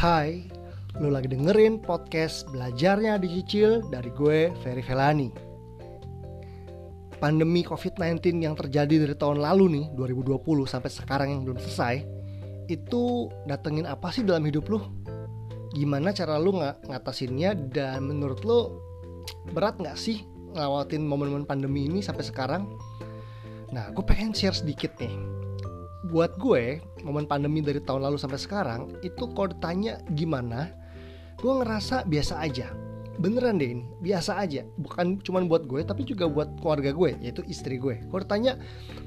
Hai, 0.00 0.48
lu 0.96 1.12
lagi 1.12 1.28
dengerin 1.28 1.76
podcast 1.76 2.48
Belajarnya 2.48 3.20
Dicicil 3.20 3.84
dari 3.92 4.08
gue, 4.16 4.48
Ferry 4.64 4.80
Felani. 4.80 5.28
Pandemi 7.20 7.60
COVID-19 7.60 8.40
yang 8.40 8.56
terjadi 8.56 9.04
dari 9.04 9.12
tahun 9.12 9.44
lalu 9.44 9.76
nih, 9.76 9.84
2020 10.00 10.40
sampai 10.64 10.88
sekarang 10.88 11.28
yang 11.28 11.40
belum 11.44 11.60
selesai, 11.60 12.08
itu 12.72 13.28
datengin 13.44 13.84
apa 13.84 14.08
sih 14.08 14.24
dalam 14.24 14.40
hidup 14.48 14.72
lu? 14.72 14.80
Gimana 15.76 16.16
cara 16.16 16.40
lu 16.40 16.56
ng 16.56 16.88
ngatasinnya 16.88 17.68
dan 17.68 18.08
menurut 18.08 18.40
lu 18.40 18.80
berat 19.52 19.76
nggak 19.76 20.00
sih 20.00 20.24
ngelawatin 20.56 21.04
momen-momen 21.04 21.44
pandemi 21.44 21.84
ini 21.84 22.00
sampai 22.00 22.24
sekarang? 22.24 22.72
Nah, 23.68 23.92
gue 23.92 24.04
pengen 24.08 24.32
share 24.32 24.56
sedikit 24.56 24.96
nih 24.96 25.12
buat 26.10 26.34
gue 26.42 26.82
momen 27.06 27.24
pandemi 27.24 27.62
dari 27.62 27.78
tahun 27.78 28.02
lalu 28.02 28.18
sampai 28.18 28.36
sekarang 28.36 28.98
itu 29.06 29.30
kalau 29.32 29.54
ditanya 29.54 30.02
gimana 30.18 30.74
gue 31.38 31.52
ngerasa 31.62 32.04
biasa 32.04 32.42
aja. 32.42 32.68
Beneran 33.20 33.60
deh 33.60 33.78
ini 33.78 33.84
biasa 34.02 34.36
aja. 34.36 34.66
Bukan 34.80 35.22
cuman 35.22 35.46
buat 35.46 35.64
gue 35.70 35.86
tapi 35.86 36.02
juga 36.04 36.26
buat 36.26 36.50
keluarga 36.58 36.90
gue 36.90 37.10
yaitu 37.22 37.46
istri 37.46 37.78
gue. 37.78 38.02
Kalau 38.10 38.20
ditanya 38.20 38.58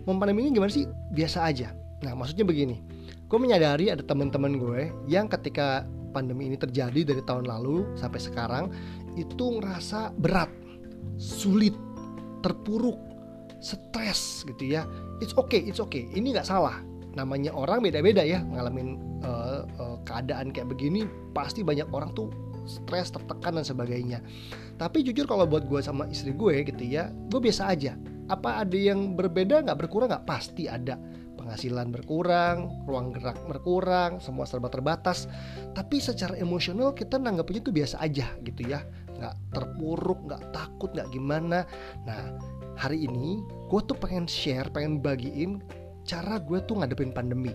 momen 0.07 0.23
pandemi 0.23 0.47
ini 0.47 0.55
gimana 0.55 0.71
sih? 0.71 0.87
Biasa 1.13 1.43
aja. 1.43 1.75
Nah 2.01 2.15
maksudnya 2.15 2.47
begini. 2.47 2.79
Gue 3.27 3.37
menyadari 3.37 3.91
ada 3.91 4.01
teman-teman 4.01 4.57
gue 4.57 4.81
yang 5.05 5.27
ketika 5.27 5.83
pandemi 6.15 6.47
ini 6.47 6.57
terjadi 6.57 7.03
dari 7.03 7.21
tahun 7.25 7.49
lalu 7.49 7.97
sampai 7.97 8.21
sekarang 8.21 8.65
itu 9.17 9.59
ngerasa 9.59 10.13
berat 10.17 10.49
sulit 11.17 11.73
terpuruk 12.45 12.97
stres 13.59 14.45
gitu 14.47 14.77
ya. 14.77 14.87
It's 15.19 15.35
okay 15.35 15.59
it's 15.67 15.81
okay. 15.83 16.07
Ini 16.13 16.37
nggak 16.37 16.47
salah 16.47 16.92
namanya 17.13 17.53
orang 17.53 17.85
beda-beda 17.85 18.25
ya 18.25 18.41
ngalamin 18.41 18.97
uh, 19.21 19.65
uh, 19.77 19.97
keadaan 20.05 20.49
kayak 20.49 20.69
begini 20.73 21.05
pasti 21.33 21.61
banyak 21.61 21.85
orang 21.93 22.13
tuh 22.17 22.33
stres 22.63 23.11
tertekan 23.11 23.59
dan 23.59 23.65
sebagainya. 23.67 24.19
Tapi 24.79 25.03
jujur 25.03 25.27
kalau 25.27 25.45
buat 25.45 25.67
gue 25.67 25.83
sama 25.83 26.07
istri 26.09 26.33
gue 26.33 26.63
gitu 26.63 26.83
ya 26.83 27.11
gue 27.29 27.39
biasa 27.39 27.69
aja. 27.69 27.93
Apa 28.31 28.63
ada 28.63 28.77
yang 28.77 29.19
berbeda 29.19 29.61
nggak 29.67 29.79
berkurang? 29.85 30.09
Nggak 30.09 30.27
pasti 30.27 30.65
ada. 30.71 30.95
Penghasilan 31.33 31.91
berkurang, 31.91 32.87
ruang 32.87 33.11
gerak 33.11 33.35
berkurang, 33.51 34.23
semua 34.23 34.47
serba 34.47 34.71
terbatas. 34.71 35.27
Tapi 35.75 35.99
secara 35.99 36.39
emosional 36.39 36.95
kita 36.95 37.19
nanggapnya 37.19 37.59
itu 37.67 37.71
biasa 37.75 37.99
aja 37.99 38.31
gitu 38.47 38.63
ya, 38.63 38.79
nggak 39.19 39.51
terpuruk, 39.51 40.23
nggak 40.23 40.55
takut, 40.55 40.95
nggak 40.95 41.11
gimana. 41.11 41.67
Nah 42.07 42.39
hari 42.79 43.11
ini 43.11 43.43
gue 43.67 43.81
tuh 43.83 43.97
pengen 43.99 44.23
share, 44.23 44.71
pengen 44.71 45.03
bagiin 45.03 45.59
cara 46.03 46.39
gue 46.39 46.59
tuh 46.63 46.79
ngadepin 46.79 47.11
pandemi. 47.11 47.53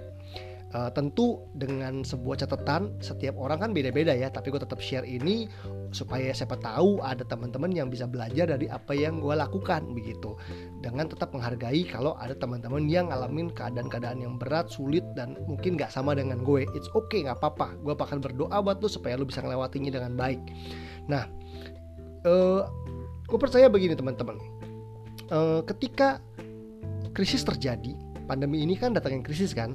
Uh, 0.68 0.92
tentu 0.92 1.40
dengan 1.56 2.04
sebuah 2.04 2.44
catatan 2.44 3.00
setiap 3.00 3.40
orang 3.40 3.56
kan 3.56 3.70
beda-beda 3.72 4.12
ya 4.12 4.28
tapi 4.28 4.52
gue 4.52 4.60
tetap 4.60 4.84
share 4.84 5.08
ini 5.08 5.48
supaya 5.96 6.28
siapa 6.28 6.60
tahu 6.60 7.00
ada 7.00 7.24
teman-teman 7.24 7.72
yang 7.72 7.88
bisa 7.88 8.04
belajar 8.04 8.52
dari 8.52 8.68
apa 8.68 8.92
yang 8.92 9.16
gue 9.16 9.32
lakukan 9.32 9.96
begitu. 9.96 10.36
Dengan 10.84 11.08
tetap 11.08 11.32
menghargai 11.32 11.88
kalau 11.88 12.12
ada 12.20 12.36
teman-teman 12.36 12.84
yang 12.84 13.08
ngalamin 13.08 13.48
keadaan-keadaan 13.48 14.20
yang 14.20 14.36
berat 14.36 14.68
sulit 14.68 15.08
dan 15.16 15.40
mungkin 15.48 15.80
gak 15.80 15.88
sama 15.88 16.12
dengan 16.12 16.44
gue. 16.44 16.68
It's 16.76 16.92
okay 16.92 17.24
nggak 17.24 17.40
apa-apa. 17.40 17.72
Gue 17.80 17.96
akan 17.96 18.20
berdoa 18.20 18.60
buat 18.60 18.84
lo 18.84 18.92
supaya 18.92 19.16
lo 19.16 19.24
bisa 19.24 19.40
ngelewatinya 19.40 19.88
dengan 19.88 20.20
baik. 20.20 20.40
Nah 21.08 21.24
uh, 22.28 22.68
gue 23.24 23.38
percaya 23.40 23.72
begini 23.72 23.96
teman-teman. 23.96 24.36
Uh, 25.32 25.64
ketika 25.64 26.20
krisis 27.16 27.40
terjadi 27.40 27.96
pandemi 28.28 28.60
ini 28.60 28.76
kan 28.76 28.92
datangin 28.92 29.24
krisis 29.24 29.56
kan 29.56 29.74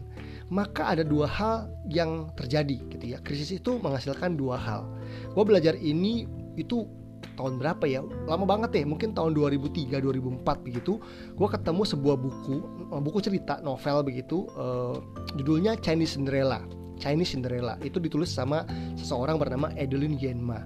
maka 0.53 0.93
ada 0.93 1.01
dua 1.01 1.25
hal 1.25 1.65
yang 1.89 2.29
terjadi 2.37 2.77
gitu 2.93 3.05
ya. 3.15 3.17
Krisis 3.25 3.49
itu 3.49 3.81
menghasilkan 3.81 4.37
dua 4.37 4.59
hal. 4.59 4.85
Gue 5.33 5.41
belajar 5.41 5.73
ini 5.73 6.29
itu 6.59 6.85
tahun 7.33 7.57
berapa 7.57 7.81
ya? 7.89 8.05
Lama 8.29 8.45
banget 8.45 8.77
ya 8.77 8.85
mungkin 8.85 9.17
tahun 9.17 9.33
2003 9.33 9.97
2004 9.97 10.45
begitu. 10.61 11.01
Gue 11.33 11.47
ketemu 11.49 11.81
sebuah 11.87 12.15
buku 12.21 12.55
buku 12.93 13.19
cerita 13.25 13.57
novel 13.65 14.05
begitu 14.05 14.45
uh, 14.53 15.01
judulnya 15.33 15.73
Chinese 15.81 16.13
Cinderella. 16.19 16.61
Chinese 17.01 17.33
Cinderella. 17.33 17.81
Itu 17.81 17.97
ditulis 17.97 18.29
sama 18.29 18.69
seseorang 18.93 19.41
bernama 19.41 19.73
Adeline 19.73 20.21
Yenma 20.21 20.61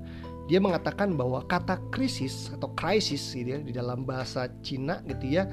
dia 0.48 0.64
mengatakan 0.64 1.20
bahwa 1.20 1.44
kata 1.44 1.76
krisis 1.92 2.56
atau 2.56 2.72
krisis 2.72 3.20
gitu 3.36 3.52
ya 3.52 3.60
di 3.60 3.76
dalam 3.76 4.08
bahasa 4.08 4.48
Cina 4.64 5.04
gitu 5.04 5.28
ya 5.28 5.44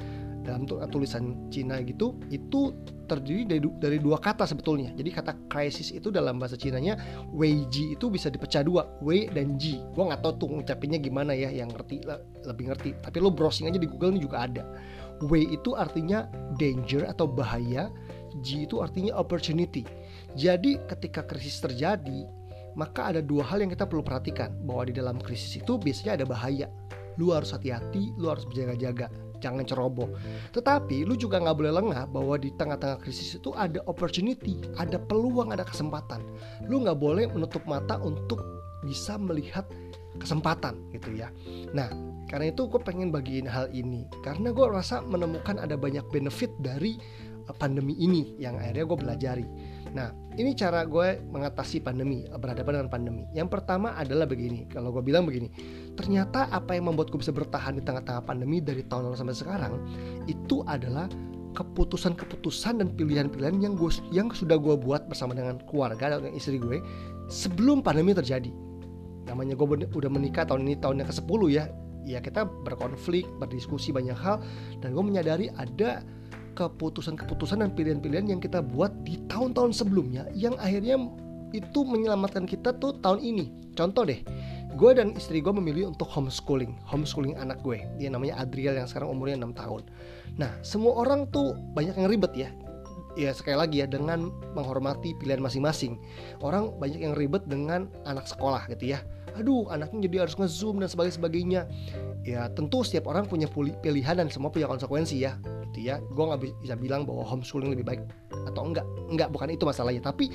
dalam 0.44 0.68
tulisan 0.68 1.48
Cina 1.48 1.80
gitu 1.80 2.20
itu 2.28 2.76
terdiri 3.08 3.48
dari, 3.48 3.60
dari 3.80 3.98
dua 3.98 4.20
kata 4.20 4.44
sebetulnya. 4.44 4.92
Jadi 4.92 5.10
kata 5.10 5.32
crisis 5.48 5.90
itu 5.90 6.12
dalam 6.12 6.36
bahasa 6.36 6.60
Cina-nya 6.60 7.00
Wei 7.32 7.64
Ji 7.72 7.96
itu 7.96 8.12
bisa 8.12 8.28
dipecah 8.28 8.60
dua, 8.60 8.84
Wei 9.00 9.32
dan 9.32 9.56
Ji. 9.56 9.80
Gua 9.96 10.12
nggak 10.12 10.20
tahu 10.20 10.32
tuh 10.40 10.48
ngucapinnya 10.52 11.00
gimana 11.00 11.32
ya, 11.32 11.48
yang 11.48 11.72
ngerti 11.72 12.04
lebih 12.44 12.70
ngerti. 12.70 12.90
Tapi 13.00 13.16
lo 13.20 13.32
browsing 13.32 13.72
aja 13.72 13.80
di 13.80 13.88
Google 13.88 14.16
ini 14.16 14.20
juga 14.20 14.44
ada. 14.44 14.62
Wei 15.32 15.48
itu 15.48 15.72
artinya 15.72 16.28
danger 16.60 17.08
atau 17.08 17.24
bahaya, 17.24 17.88
Ji 18.44 18.68
itu 18.68 18.84
artinya 18.84 19.16
opportunity. 19.16 19.88
Jadi 20.36 20.76
ketika 20.90 21.24
krisis 21.24 21.62
terjadi, 21.62 22.26
maka 22.74 23.14
ada 23.14 23.22
dua 23.22 23.46
hal 23.46 23.62
yang 23.62 23.70
kita 23.70 23.86
perlu 23.86 24.02
perhatikan 24.02 24.50
bahwa 24.66 24.90
di 24.90 24.94
dalam 24.98 25.16
krisis 25.22 25.56
itu 25.62 25.78
biasanya 25.78 26.20
ada 26.22 26.26
bahaya. 26.26 26.66
Lu 27.14 27.30
harus 27.30 27.54
hati-hati, 27.54 28.10
lu 28.18 28.26
harus 28.26 28.42
berjaga-jaga 28.42 29.06
jangan 29.44 29.68
ceroboh. 29.68 30.08
Tetapi 30.56 31.04
lu 31.04 31.20
juga 31.20 31.36
nggak 31.44 31.56
boleh 31.60 31.72
lengah 31.84 32.08
bahwa 32.08 32.40
di 32.40 32.48
tengah-tengah 32.56 32.96
krisis 33.04 33.36
itu 33.36 33.52
ada 33.52 33.84
opportunity, 33.84 34.56
ada 34.80 34.96
peluang, 34.96 35.52
ada 35.52 35.68
kesempatan. 35.68 36.24
Lu 36.64 36.80
nggak 36.80 36.96
boleh 36.96 37.28
menutup 37.28 37.60
mata 37.68 38.00
untuk 38.00 38.40
bisa 38.80 39.20
melihat 39.20 39.68
kesempatan 40.16 40.78
gitu 40.96 41.12
ya. 41.12 41.28
Nah, 41.76 41.90
karena 42.30 42.50
itu 42.50 42.70
gue 42.70 42.80
pengen 42.80 43.10
bagiin 43.10 43.48
hal 43.48 43.68
ini 43.74 44.06
karena 44.22 44.54
gue 44.54 44.66
rasa 44.66 45.02
menemukan 45.04 45.58
ada 45.58 45.74
banyak 45.74 46.06
benefit 46.14 46.54
dari 46.62 46.96
eh, 47.44 47.54
pandemi 47.58 47.98
ini 47.98 48.38
yang 48.38 48.56
akhirnya 48.56 48.84
gue 48.86 48.98
belajari. 48.98 49.46
Nah, 49.94 50.10
ini 50.34 50.58
cara 50.58 50.82
gue 50.82 51.22
mengatasi 51.30 51.78
pandemi, 51.78 52.26
berhadapan 52.26 52.82
dengan 52.82 52.90
pandemi. 52.90 53.22
Yang 53.30 53.54
pertama 53.54 53.94
adalah 53.94 54.26
begini, 54.26 54.66
kalau 54.66 54.90
gue 54.90 55.06
bilang 55.06 55.22
begini, 55.22 55.46
ternyata 55.94 56.50
apa 56.50 56.74
yang 56.74 56.90
membuat 56.90 57.14
gue 57.14 57.22
bisa 57.22 57.30
bertahan 57.30 57.78
di 57.78 57.82
tengah-tengah 57.86 58.26
pandemi 58.26 58.58
dari 58.58 58.82
tahun 58.82 59.08
lalu 59.08 59.16
sampai 59.22 59.38
sekarang, 59.38 59.72
itu 60.26 60.66
adalah 60.66 61.06
keputusan-keputusan 61.54 62.82
dan 62.82 62.90
pilihan-pilihan 62.98 63.62
yang 63.62 63.78
gue 63.78 63.86
yang 64.10 64.26
sudah 64.34 64.58
gue 64.58 64.74
buat 64.74 65.06
bersama 65.06 65.38
dengan 65.38 65.62
keluarga 65.70 66.18
dan 66.18 66.34
istri 66.34 66.58
gue 66.58 66.82
sebelum 67.30 67.78
pandemi 67.78 68.10
terjadi. 68.10 68.50
Namanya 69.30 69.54
gue 69.54 69.86
udah 69.94 70.10
menikah 70.10 70.42
tahun 70.44 70.66
ini 70.66 70.76
tahun 70.82 71.06
yang 71.06 71.08
ke-10 71.08 71.40
ya. 71.54 71.64
Ya 72.04 72.18
kita 72.20 72.44
berkonflik, 72.44 73.24
berdiskusi 73.40 73.88
banyak 73.94 74.18
hal 74.18 74.42
dan 74.82 74.92
gue 74.92 75.04
menyadari 75.06 75.48
ada 75.56 76.04
keputusan-keputusan 76.54 77.60
dan 77.60 77.70
pilihan-pilihan 77.74 78.30
yang 78.30 78.40
kita 78.40 78.62
buat 78.62 78.94
di 79.02 79.18
tahun-tahun 79.26 79.74
sebelumnya 79.74 80.30
yang 80.32 80.54
akhirnya 80.62 80.96
itu 81.54 81.86
menyelamatkan 81.86 82.50
kita 82.50 82.74
tuh 82.82 82.98
tahun 82.98 83.22
ini. 83.22 83.50
Contoh 83.78 84.02
deh, 84.02 84.22
gue 84.74 84.90
dan 84.94 85.14
istri 85.14 85.38
gue 85.38 85.54
memilih 85.54 85.94
untuk 85.94 86.10
homeschooling, 86.10 86.74
homeschooling 86.86 87.38
anak 87.38 87.62
gue. 87.62 87.86
Dia 87.98 88.10
namanya 88.10 88.42
Adriel 88.42 88.74
yang 88.74 88.90
sekarang 88.90 89.14
umurnya 89.14 89.38
6 89.38 89.54
tahun. 89.54 89.82
Nah, 90.34 90.50
semua 90.66 90.98
orang 90.98 91.30
tuh 91.30 91.54
banyak 91.74 91.94
yang 91.94 92.10
ribet 92.10 92.34
ya. 92.34 92.50
Ya 93.14 93.30
sekali 93.30 93.54
lagi 93.54 93.78
ya 93.78 93.86
dengan 93.86 94.34
menghormati 94.58 95.14
pilihan 95.22 95.38
masing-masing. 95.38 96.02
Orang 96.42 96.74
banyak 96.82 97.06
yang 97.06 97.14
ribet 97.14 97.46
dengan 97.46 97.86
anak 98.02 98.26
sekolah 98.26 98.66
gitu 98.74 98.98
ya. 98.98 99.06
Aduh, 99.38 99.70
anaknya 99.70 100.10
jadi 100.10 100.16
harus 100.26 100.34
ngezoom 100.34 100.82
dan 100.82 100.90
sebagainya. 100.90 101.70
Ya 102.26 102.50
tentu 102.50 102.82
setiap 102.82 103.06
orang 103.06 103.30
punya 103.30 103.46
pilihan 103.54 104.18
dan 104.18 104.26
semua 104.26 104.50
punya 104.50 104.66
konsekuensi 104.66 105.22
ya 105.22 105.38
gitu 105.74 105.90
ya 105.90 105.98
gue 105.98 106.24
nggak 106.30 106.62
bisa 106.62 106.78
bilang 106.78 107.02
bahwa 107.02 107.26
homeschooling 107.26 107.74
lebih 107.74 107.82
baik 107.82 108.00
atau 108.46 108.62
enggak. 108.62 108.86
Enggak 109.10 109.28
bukan 109.34 109.50
itu 109.50 109.66
masalahnya. 109.66 109.98
Tapi 110.06 110.30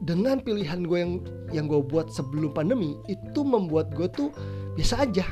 dengan 0.00 0.40
pilihan 0.40 0.80
gue 0.88 0.98
yang 0.98 1.12
yang 1.52 1.66
gue 1.68 1.84
buat 1.84 2.08
sebelum 2.08 2.56
pandemi 2.56 2.96
itu 3.12 3.44
membuat 3.44 3.92
gue 3.92 4.08
tuh 4.08 4.32
biasa 4.80 5.04
aja. 5.04 5.28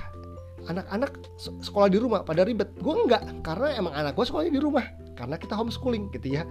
Anak-anak 0.69 1.17
sekolah 1.65 1.89
di 1.89 1.97
rumah 1.97 2.21
pada 2.21 2.45
ribet. 2.45 2.69
Gue 2.85 2.93
enggak 2.93 3.25
karena 3.41 3.73
emang 3.81 3.97
anak 3.97 4.13
gue 4.13 4.29
sekolahnya 4.29 4.53
di 4.53 4.61
rumah. 4.61 4.85
Karena 5.17 5.41
kita 5.41 5.57
homeschooling 5.57 6.13
gitu 6.13 6.37
ya. 6.37 6.45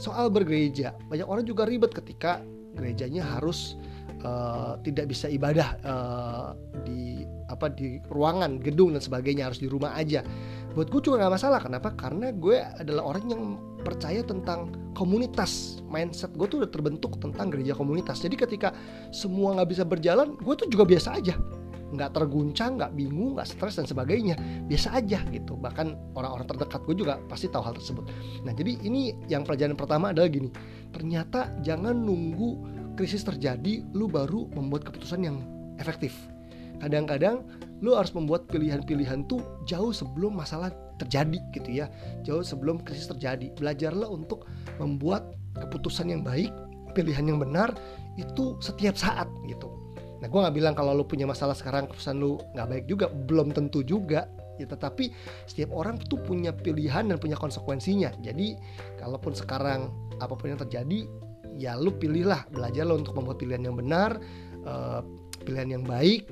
Soal 0.00 0.32
bergereja 0.32 0.96
banyak 1.12 1.28
orang 1.28 1.44
juga 1.44 1.68
ribet 1.68 1.92
ketika 1.92 2.40
gerejanya 2.72 3.20
harus 3.20 3.76
uh, 4.24 4.80
tidak 4.80 5.12
bisa 5.12 5.28
ibadah 5.28 5.76
uh, 5.84 6.48
di 6.82 7.28
apa 7.52 7.68
di 7.68 8.00
ruangan 8.08 8.56
gedung 8.56 8.96
dan 8.96 9.02
sebagainya 9.04 9.52
harus 9.52 9.60
di 9.60 9.68
rumah 9.68 9.92
aja 9.92 10.24
buat 10.72 10.88
gue 10.88 11.00
juga 11.04 11.24
nggak 11.24 11.34
masalah. 11.36 11.60
Kenapa? 11.60 11.92
Karena 11.94 12.32
gue 12.32 12.60
adalah 12.60 13.14
orang 13.14 13.24
yang 13.28 13.42
percaya 13.82 14.24
tentang 14.24 14.72
komunitas. 14.96 15.82
Mindset 15.88 16.32
gue 16.36 16.46
tuh 16.48 16.64
udah 16.64 16.70
terbentuk 16.72 17.18
tentang 17.20 17.52
gereja 17.52 17.76
komunitas. 17.76 18.22
Jadi 18.24 18.36
ketika 18.40 18.72
semua 19.12 19.56
nggak 19.58 19.68
bisa 19.68 19.84
berjalan 19.84 20.34
gue 20.40 20.54
tuh 20.56 20.68
juga 20.70 20.88
biasa 20.88 21.20
aja. 21.20 21.36
Nggak 21.92 22.16
terguncang, 22.16 22.80
nggak 22.80 22.92
bingung, 22.96 23.36
nggak 23.36 23.52
stres 23.52 23.76
dan 23.76 23.84
sebagainya, 23.84 24.32
biasa 24.64 24.96
aja 24.96 25.20
gitu. 25.28 25.60
Bahkan 25.60 26.16
orang-orang 26.16 26.48
terdekat 26.48 26.80
gue 26.88 26.96
juga 27.04 27.20
pasti 27.28 27.52
tahu 27.52 27.60
hal 27.68 27.76
tersebut. 27.76 28.08
Nah 28.48 28.52
jadi 28.56 28.80
ini 28.80 29.12
yang 29.28 29.44
pelajaran 29.44 29.76
pertama 29.76 30.16
adalah 30.16 30.32
gini, 30.32 30.48
ternyata 30.88 31.52
jangan 31.60 31.92
nunggu 31.92 32.64
krisis 32.96 33.24
terjadi 33.28 33.84
lu 33.92 34.08
baru 34.08 34.48
membuat 34.56 34.88
keputusan 34.88 35.20
yang 35.20 35.36
efektif. 35.76 36.16
Kadang-kadang 36.80 37.44
lu 37.82 37.98
harus 37.98 38.14
membuat 38.14 38.46
pilihan-pilihan 38.48 39.26
tuh 39.26 39.42
jauh 39.66 39.90
sebelum 39.90 40.38
masalah 40.38 40.70
terjadi 41.02 41.42
gitu 41.50 41.82
ya. 41.82 41.90
Jauh 42.22 42.46
sebelum 42.46 42.80
krisis 42.80 43.10
terjadi. 43.10 43.50
Belajarlah 43.58 44.06
untuk 44.06 44.46
membuat 44.78 45.34
keputusan 45.58 46.08
yang 46.08 46.22
baik 46.22 46.54
pilihan 46.94 47.26
yang 47.26 47.42
benar 47.42 47.74
itu 48.16 48.56
setiap 48.62 48.94
saat 48.94 49.26
gitu. 49.50 49.66
Nah 50.22 50.30
gue 50.30 50.38
nggak 50.38 50.54
bilang 50.54 50.74
kalau 50.78 50.94
lu 50.94 51.02
punya 51.02 51.26
masalah 51.26 51.56
sekarang 51.56 51.90
keputusan 51.90 52.22
lu 52.22 52.38
nggak 52.54 52.68
baik 52.70 52.84
juga 52.86 53.10
belum 53.10 53.50
tentu 53.50 53.82
juga. 53.82 54.30
Ya 54.60 54.68
tetapi 54.68 55.10
setiap 55.50 55.74
orang 55.74 55.98
tuh 55.98 56.22
punya 56.22 56.54
pilihan 56.54 57.10
dan 57.10 57.18
punya 57.18 57.34
konsekuensinya. 57.34 58.14
Jadi 58.22 58.54
kalaupun 59.02 59.34
sekarang 59.34 59.90
apa 60.22 60.38
pun 60.38 60.54
yang 60.54 60.60
terjadi 60.62 61.08
ya 61.58 61.74
lu 61.76 61.90
pilihlah 61.92 62.46
belajar 62.52 62.86
lo 62.86 63.00
untuk 63.00 63.18
membuat 63.18 63.42
pilihan 63.42 63.66
yang 63.66 63.76
benar 63.76 64.20
uh, 64.64 65.02
pilihan 65.42 65.78
yang 65.78 65.84
baik 65.84 66.26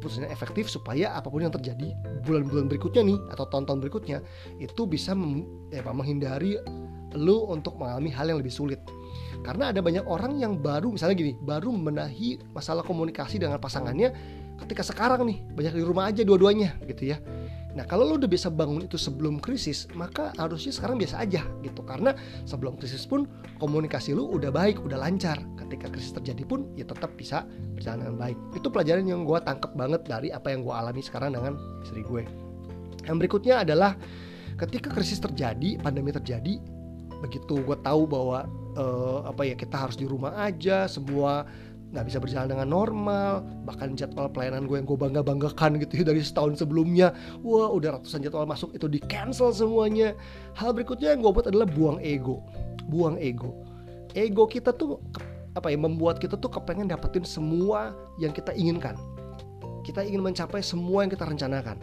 keputusan 0.00 0.24
yang 0.24 0.32
efektif 0.32 0.72
supaya 0.72 1.12
apa 1.12 1.28
pun 1.28 1.44
yang 1.44 1.52
terjadi 1.52 1.92
bulan-bulan 2.24 2.72
berikutnya 2.72 3.04
nih 3.04 3.18
atau 3.36 3.44
tahun-tahun 3.52 3.84
berikutnya 3.84 4.18
itu 4.56 4.88
bisa 4.88 5.12
mem, 5.12 5.44
ya, 5.68 5.84
menghindari 5.92 6.56
lu 7.12 7.44
untuk 7.52 7.76
mengalami 7.76 8.08
hal 8.08 8.32
yang 8.32 8.40
lebih 8.40 8.48
sulit. 8.48 8.80
Karena 9.44 9.68
ada 9.68 9.84
banyak 9.84 10.08
orang 10.08 10.40
yang 10.40 10.56
baru 10.56 10.88
misalnya 10.88 11.20
gini 11.20 11.32
baru 11.44 11.68
membenahi 11.68 12.40
masalah 12.56 12.80
komunikasi 12.80 13.36
dengan 13.36 13.60
pasangannya 13.60 14.16
ketika 14.64 14.80
sekarang 14.84 15.28
nih 15.28 15.38
banyak 15.52 15.74
di 15.76 15.84
rumah 15.84 16.08
aja 16.08 16.24
dua-duanya 16.24 16.80
gitu 16.88 17.12
ya. 17.12 17.20
Nah 17.76 17.84
kalau 17.84 18.08
lo 18.08 18.16
udah 18.16 18.28
bisa 18.28 18.50
bangun 18.50 18.82
itu 18.82 18.98
sebelum 18.98 19.38
krisis 19.38 19.86
Maka 19.94 20.34
harusnya 20.34 20.74
sekarang 20.74 20.96
biasa 20.96 21.20
aja 21.20 21.44
gitu. 21.60 21.84
Karena 21.84 22.16
sebelum 22.48 22.80
krisis 22.80 23.04
pun 23.04 23.28
komunikasi 23.60 24.16
lo 24.16 24.32
udah 24.32 24.48
baik, 24.48 24.80
udah 24.80 24.96
lancar 24.96 25.40
Ketika 25.70 25.86
krisis 25.94 26.10
terjadi 26.10 26.42
pun 26.42 26.66
ya 26.74 26.82
tetap 26.82 27.14
bisa 27.14 27.46
berjalan 27.78 28.02
dengan 28.02 28.16
baik. 28.18 28.38
Itu 28.58 28.74
pelajaran 28.74 29.06
yang 29.06 29.22
gue 29.22 29.38
tangkep 29.38 29.70
banget 29.78 30.02
dari 30.02 30.34
apa 30.34 30.50
yang 30.50 30.66
gue 30.66 30.74
alami 30.74 30.98
sekarang 30.98 31.30
dengan 31.38 31.54
istri 31.86 32.02
gue. 32.02 32.26
Yang 33.06 33.16
berikutnya 33.22 33.62
adalah 33.62 33.94
ketika 34.58 34.90
krisis 34.90 35.22
terjadi, 35.22 35.78
pandemi 35.78 36.10
terjadi 36.10 36.58
Begitu 37.20 37.60
gue 37.60 37.76
tahu 37.84 38.08
bahwa 38.08 38.48
uh, 38.80 39.28
apa 39.28 39.44
ya 39.44 39.54
kita 39.54 39.76
harus 39.76 39.96
di 39.96 40.08
rumah 40.08 40.32
aja 40.40 40.88
Semua 40.88 41.44
nggak 41.90 42.06
bisa 42.06 42.18
berjalan 42.22 42.46
dengan 42.54 42.70
normal 42.70 43.42
bahkan 43.66 43.98
jadwal 43.98 44.30
pelayanan 44.30 44.70
gue 44.70 44.78
yang 44.78 44.86
gue 44.86 44.94
bangga 44.94 45.26
banggakan 45.26 45.74
gitu 45.82 45.98
ya 45.98 46.04
dari 46.06 46.22
setahun 46.22 46.62
sebelumnya 46.62 47.10
wah 47.42 47.66
udah 47.66 47.98
ratusan 47.98 48.22
jadwal 48.22 48.46
masuk 48.46 48.70
itu 48.78 48.86
di 48.86 49.02
cancel 49.10 49.50
semuanya. 49.50 50.14
Hal 50.54 50.70
berikutnya 50.72 51.12
yang 51.12 51.20
gue 51.26 51.32
buat 51.34 51.50
adalah 51.50 51.66
buang 51.68 51.98
ego. 52.00 52.40
Buang 52.88 53.18
ego. 53.20 53.52
Ego 54.14 54.46
kita 54.46 54.70
tuh 54.74 55.02
apa 55.60 55.68
ya 55.68 55.76
membuat 55.76 56.16
kita 56.16 56.40
tuh 56.40 56.48
kepengen 56.48 56.88
dapetin 56.88 57.20
semua 57.20 57.92
yang 58.16 58.32
kita 58.32 58.56
inginkan. 58.56 58.96
Kita 59.84 60.00
ingin 60.00 60.24
mencapai 60.24 60.64
semua 60.64 61.04
yang 61.04 61.12
kita 61.12 61.28
rencanakan. 61.28 61.76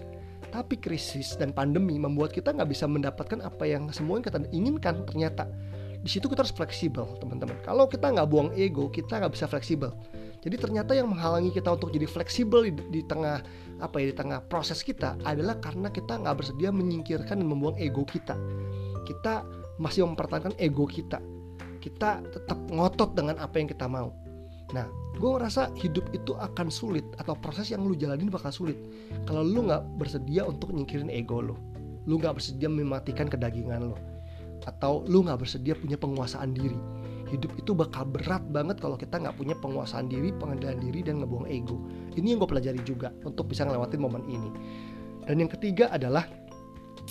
Tapi 0.50 0.81
krisis 0.81 1.38
dan 1.38 1.53
pandemi 1.53 2.01
membuat 2.01 2.33
kita 2.33 2.50
nggak 2.50 2.74
bisa 2.74 2.89
mendapatkan 2.89 3.38
apa 3.45 3.69
yang 3.69 3.94
semua 3.94 4.18
yang 4.18 4.25
kita 4.25 4.41
inginkan 4.50 5.06
ternyata. 5.06 5.45
Di 6.01 6.09
situ 6.09 6.25
kita 6.25 6.41
harus 6.41 6.56
fleksibel 6.57 7.06
teman-teman. 7.21 7.53
Kalau 7.62 7.85
kita 7.85 8.09
nggak 8.09 8.25
buang 8.25 8.50
ego 8.57 8.89
kita 8.89 9.21
nggak 9.21 9.38
bisa 9.38 9.45
fleksibel. 9.45 9.94
Jadi 10.41 10.56
ternyata 10.57 10.97
yang 10.97 11.13
menghalangi 11.13 11.53
kita 11.53 11.77
untuk 11.77 11.94
jadi 11.94 12.09
fleksibel 12.09 12.65
di, 12.65 12.73
di 12.89 13.01
tengah 13.06 13.45
apa 13.77 13.95
ya 14.01 14.09
di 14.09 14.15
tengah 14.18 14.41
proses 14.50 14.81
kita 14.81 15.19
adalah 15.21 15.62
karena 15.62 15.94
kita 15.94 16.18
nggak 16.18 16.33
bersedia 16.33 16.73
menyingkirkan 16.73 17.38
dan 17.38 17.45
membuang 17.45 17.77
ego 17.77 18.01
kita. 18.09 18.33
Kita 19.06 19.45
masih 19.77 20.09
mempertahankan 20.09 20.57
ego 20.57 20.89
kita 20.89 21.21
kita 21.87 22.19
tetap 22.35 22.59
ngotot 22.67 23.15
dengan 23.15 23.39
apa 23.39 23.55
yang 23.55 23.71
kita 23.71 23.87
mau. 23.87 24.11
Nah 24.75 24.83
gue 25.15 25.29
ngerasa 25.31 25.71
hidup 25.79 26.11
itu 26.11 26.35
akan 26.35 26.67
sulit 26.67 27.07
atau 27.15 27.33
proses 27.39 27.71
yang 27.71 27.87
lu 27.87 27.95
jalanin 27.95 28.27
bakal 28.27 28.51
sulit 28.51 28.75
kalau 29.25 29.41
lu 29.41 29.65
nggak 29.65 29.81
bersedia 29.97 30.43
untuk 30.45 30.69
nyingkirin 30.75 31.09
ego 31.09 31.41
lo 31.41 31.57
lu 32.05 32.21
nggak 32.21 32.37
bersedia 32.37 32.69
mematikan 32.69 33.25
kedagingan 33.25 33.89
lo 33.89 33.97
atau 34.67 35.01
lu 35.07 35.23
nggak 35.23 35.47
bersedia 35.47 35.73
punya 35.79 35.95
penguasaan 35.95 36.51
diri. 36.51 36.75
Hidup 37.27 37.59
itu 37.59 37.75
bakal 37.75 38.07
berat 38.07 38.43
banget 38.51 38.79
kalau 38.79 38.95
kita 38.95 39.19
nggak 39.19 39.35
punya 39.35 39.55
penguasaan 39.59 40.07
diri 40.07 40.31
pengendalian 40.35 40.79
diri 40.79 40.99
dan 41.03 41.23
ngebuang 41.23 41.47
ego. 41.47 41.75
Ini 42.15 42.35
yang 42.35 42.39
gue 42.43 42.49
pelajari 42.51 42.81
juga 42.83 43.11
untuk 43.27 43.51
bisa 43.51 43.67
ngelewatin 43.67 43.99
momen 43.99 44.23
ini. 44.27 44.49
Dan 45.27 45.43
yang 45.43 45.51
ketiga 45.51 45.91
adalah 45.91 46.23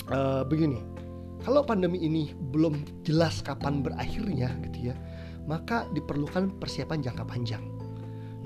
uh, 0.09 0.45
begini 0.45 0.96
kalau 1.45 1.67
pandemi 1.67 2.01
ini 2.01 2.33
belum 2.55 3.05
jelas 3.05 3.43
kapan 3.45 3.85
berakhirnya 3.85 4.55
gitu 4.71 4.93
ya 4.93 4.95
maka 5.47 5.87
diperlukan 5.95 6.59
persiapan 6.59 7.01
jangka 7.01 7.25
panjang. 7.25 7.63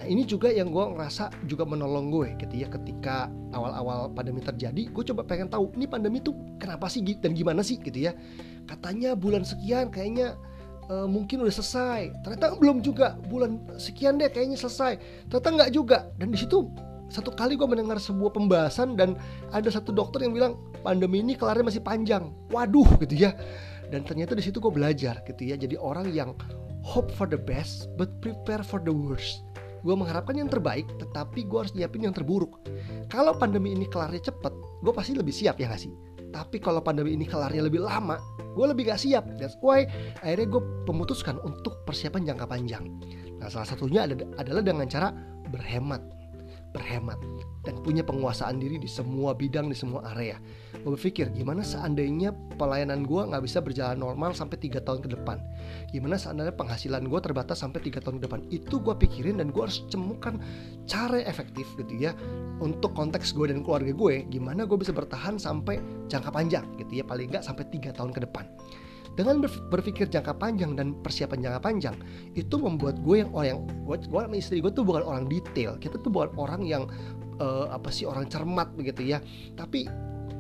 Nah 0.01 0.09
ini 0.09 0.25
juga 0.25 0.49
yang 0.49 0.73
gue 0.73 0.81
ngerasa 0.81 1.29
juga 1.45 1.69
menolong 1.69 2.09
gue 2.09 2.29
gitu 2.41 2.57
ya 2.57 2.69
ketika 2.73 3.29
awal-awal 3.53 4.09
pandemi 4.13 4.41
terjadi 4.41 4.89
gue 4.89 5.05
coba 5.13 5.29
pengen 5.29 5.53
tahu 5.53 5.73
ini 5.77 5.85
pandemi 5.85 6.25
tuh 6.25 6.33
kenapa 6.57 6.89
sih 6.89 7.05
dan 7.05 7.37
gimana 7.37 7.61
sih? 7.61 7.77
gitu 7.81 8.09
ya. 8.09 8.17
Katanya 8.65 9.13
bulan 9.13 9.45
sekian 9.45 9.93
kayaknya 9.93 10.41
uh, 10.89 11.05
mungkin 11.05 11.45
udah 11.45 11.53
selesai. 11.53 12.17
Ternyata 12.25 12.57
belum 12.57 12.81
juga 12.81 13.17
bulan 13.29 13.61
sekian 13.77 14.17
deh 14.17 14.33
kayaknya 14.33 14.57
selesai. 14.57 14.97
Ternyata 15.29 15.49
nggak 15.57 15.71
juga. 15.73 16.09
Dan 16.17 16.33
di 16.33 16.39
situ 16.41 16.65
satu 17.11 17.35
kali 17.35 17.59
gue 17.59 17.67
mendengar 17.67 17.99
sebuah 17.99 18.31
pembahasan 18.31 18.95
dan 18.95 19.19
ada 19.51 19.67
satu 19.67 19.91
dokter 19.91 20.23
yang 20.23 20.33
bilang 20.33 20.53
pandemi 20.87 21.21
ini 21.21 21.35
kelarnya 21.35 21.67
masih 21.67 21.83
panjang. 21.83 22.31
Waduh 22.55 22.87
gitu 23.03 23.27
ya. 23.27 23.35
Dan 23.91 24.07
ternyata 24.07 24.39
di 24.39 24.43
situ 24.47 24.63
gue 24.63 24.71
belajar 24.71 25.19
gitu 25.27 25.43
ya. 25.43 25.59
Jadi 25.59 25.75
orang 25.75 26.15
yang 26.15 26.39
hope 26.87 27.11
for 27.19 27.27
the 27.27 27.37
best 27.37 27.91
but 27.99 28.09
prepare 28.23 28.63
for 28.63 28.79
the 28.79 28.95
worst. 28.95 29.43
Gue 29.83 29.97
mengharapkan 29.97 30.39
yang 30.39 30.47
terbaik 30.47 30.87
tetapi 31.03 31.51
gue 31.51 31.59
harus 31.59 31.75
nyiapin 31.75 32.07
yang 32.07 32.15
terburuk. 32.15 32.63
Kalau 33.11 33.35
pandemi 33.35 33.75
ini 33.75 33.91
kelarnya 33.91 34.31
cepet 34.31 34.55
gue 34.87 34.93
pasti 34.95 35.19
lebih 35.19 35.35
siap 35.35 35.59
ya 35.59 35.67
gak 35.67 35.83
sih? 35.83 35.93
Tapi 36.31 36.63
kalau 36.63 36.79
pandemi 36.79 37.19
ini 37.19 37.27
kelarnya 37.27 37.67
lebih 37.67 37.83
lama 37.83 38.23
gue 38.55 38.67
lebih 38.71 38.87
gak 38.87 39.03
siap. 39.03 39.27
That's 39.35 39.59
why 39.59 39.91
akhirnya 40.23 40.47
gue 40.47 40.63
memutuskan 40.87 41.43
untuk 41.43 41.83
persiapan 41.83 42.31
jangka 42.31 42.47
panjang. 42.47 42.87
Nah 43.43 43.51
salah 43.51 43.67
satunya 43.67 44.07
adalah 44.39 44.63
dengan 44.63 44.87
cara 44.87 45.11
berhemat 45.51 46.20
berhemat 46.71 47.19
dan 47.67 47.77
punya 47.85 48.01
penguasaan 48.01 48.57
diri 48.57 48.81
di 48.81 48.89
semua 48.89 49.37
bidang 49.37 49.69
di 49.69 49.77
semua 49.77 50.01
area. 50.17 50.41
Gue 50.81 50.97
berpikir 50.97 51.29
gimana 51.37 51.61
seandainya 51.61 52.33
pelayanan 52.57 53.05
gue 53.05 53.21
nggak 53.21 53.45
bisa 53.45 53.61
berjalan 53.61 54.01
normal 54.01 54.33
sampai 54.33 54.57
tiga 54.57 54.81
tahun 54.81 55.05
ke 55.05 55.09
depan. 55.19 55.37
Gimana 55.93 56.17
seandainya 56.17 56.57
penghasilan 56.57 57.05
gue 57.05 57.21
terbatas 57.21 57.61
sampai 57.61 57.85
tiga 57.85 58.01
tahun 58.01 58.23
ke 58.23 58.31
depan. 58.31 58.41
Itu 58.49 58.81
gue 58.81 58.97
pikirin 58.97 59.43
dan 59.43 59.53
gue 59.53 59.61
harus 59.61 59.85
cemukan 59.93 60.41
cara 60.89 61.21
efektif 61.27 61.69
gitu 61.77 61.95
ya 62.01 62.17
untuk 62.65 62.97
konteks 62.97 63.37
gue 63.37 63.53
dan 63.53 63.61
keluarga 63.61 63.93
gue. 63.93 64.25
Gimana 64.33 64.65
gue 64.65 64.79
bisa 64.81 64.97
bertahan 64.97 65.37
sampai 65.37 65.83
jangka 66.09 66.33
panjang 66.33 66.65
gitu 66.81 67.03
ya 67.03 67.05
paling 67.05 67.29
nggak 67.29 67.45
sampai 67.45 67.69
tiga 67.69 67.93
tahun 67.93 68.17
ke 68.17 68.25
depan 68.25 68.49
dengan 69.21 69.45
berpikir 69.45 70.09
jangka 70.09 70.41
panjang 70.41 70.73
dan 70.73 70.97
persiapan 71.05 71.45
jangka 71.45 71.61
panjang 71.61 71.97
itu 72.33 72.57
membuat 72.57 73.05
gue 73.05 73.21
yang 73.21 73.31
orang 73.37 73.49
yang 73.53 73.61
gue, 73.85 73.97
gue 74.01 74.21
sama 74.25 74.37
istri 74.41 74.65
gue 74.65 74.73
tuh 74.73 74.81
bukan 74.81 75.05
orang 75.05 75.29
detail. 75.29 75.77
Kita 75.77 76.01
tuh 76.01 76.09
bukan 76.09 76.33
orang 76.41 76.65
yang 76.65 76.89
uh, 77.37 77.69
apa 77.69 77.93
sih 77.93 78.09
orang 78.09 78.33
cermat 78.33 78.73
begitu 78.81 79.13
ya. 79.13 79.21
Tapi 79.61 79.85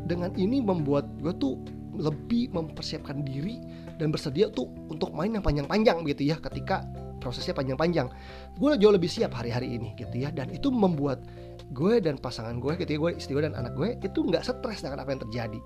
dengan 0.09 0.33
ini 0.41 0.65
membuat 0.65 1.05
gue 1.21 1.37
tuh 1.37 1.61
lebih 2.01 2.57
mempersiapkan 2.57 3.21
diri 3.21 3.61
dan 4.01 4.09
bersedia 4.09 4.49
tuh 4.49 4.73
untuk 4.89 5.13
main 5.13 5.37
yang 5.37 5.45
panjang-panjang 5.45 6.01
begitu 6.01 6.33
ya. 6.33 6.41
Ketika 6.41 6.81
prosesnya 7.21 7.53
panjang-panjang. 7.53 8.09
Gue 8.57 8.81
jauh 8.81 8.91
lebih 8.91 9.13
siap 9.13 9.37
hari-hari 9.37 9.77
ini 9.77 9.93
gitu 9.95 10.17
ya. 10.17 10.33
Dan 10.33 10.51
itu 10.51 10.73
membuat 10.73 11.23
gue 11.71 12.03
dan 12.03 12.19
pasangan 12.19 12.59
gue 12.59 12.75
ketika 12.75 12.99
gue 12.99 13.11
istri 13.15 13.39
gue 13.39 13.47
dan 13.47 13.55
anak 13.55 13.79
gue 13.79 13.95
itu 14.03 14.27
nggak 14.27 14.43
stres 14.43 14.83
dengan 14.83 14.99
apa 15.07 15.15
yang 15.15 15.23
terjadi. 15.23 15.61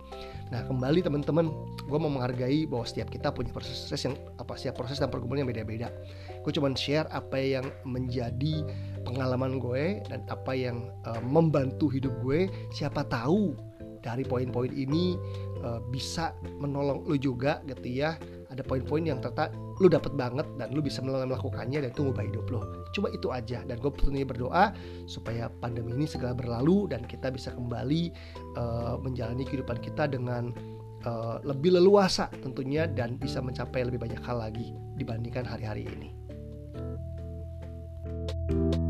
Nah 0.52 0.60
kembali 0.68 1.00
teman-teman 1.00 1.48
gue 1.88 1.98
mau 1.98 2.12
menghargai 2.12 2.68
bahwa 2.68 2.84
setiap 2.84 3.08
kita 3.08 3.32
punya 3.32 3.48
proses 3.54 3.88
yang 4.04 4.12
apa 4.36 4.52
setiap 4.58 4.84
proses 4.84 5.00
dan 5.00 5.08
pergumulan 5.08 5.48
yang 5.48 5.50
beda-beda. 5.50 5.88
Gue 6.44 6.52
cuma 6.52 6.68
share 6.76 7.08
apa 7.08 7.40
yang 7.40 7.64
menjadi 7.88 8.68
pengalaman 9.08 9.56
gue 9.56 10.04
dan 10.04 10.20
apa 10.28 10.52
yang 10.52 10.92
uh, 11.08 11.22
membantu 11.24 11.88
hidup 11.88 12.12
gue. 12.20 12.52
Siapa 12.76 13.08
tahu 13.08 13.56
dari 14.04 14.20
poin-poin 14.28 14.68
ini 14.68 15.16
uh, 15.64 15.80
bisa 15.88 16.36
menolong 16.60 17.08
lo 17.08 17.16
juga 17.16 17.64
gitu 17.64 18.04
ya 18.04 18.20
ada 18.54 18.62
poin-poin 18.62 19.02
yang 19.02 19.18
ternyata 19.18 19.50
lu 19.82 19.90
dapat 19.90 20.14
banget 20.14 20.46
dan 20.54 20.70
lu 20.70 20.78
bisa 20.78 21.02
melakukannya 21.02 21.82
dan 21.82 21.90
itu 21.90 22.06
ngubah 22.06 22.24
hidup 22.24 22.46
lo 22.48 22.62
cuma 22.94 23.10
itu 23.10 23.28
aja 23.34 23.66
dan 23.66 23.76
gue 23.82 23.90
tentunya 23.98 24.22
berdoa 24.22 24.70
supaya 25.10 25.50
pandemi 25.58 25.98
ini 25.98 26.06
segera 26.06 26.30
berlalu 26.30 26.86
dan 26.86 27.02
kita 27.04 27.34
bisa 27.34 27.50
kembali 27.50 28.14
uh, 28.54 28.96
menjalani 29.02 29.42
kehidupan 29.42 29.82
kita 29.82 30.06
dengan 30.06 30.54
uh, 31.04 31.42
lebih 31.42 31.74
leluasa 31.74 32.30
tentunya 32.38 32.86
dan 32.86 33.18
bisa 33.18 33.42
mencapai 33.42 33.82
lebih 33.82 33.98
banyak 33.98 34.22
hal 34.22 34.38
lagi 34.38 34.74
dibandingkan 34.94 35.42
hari-hari 35.42 35.90
ini. 35.90 36.10
thank 38.44 38.74
you 38.76 38.83